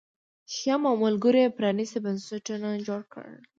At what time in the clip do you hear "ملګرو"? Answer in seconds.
1.03-1.39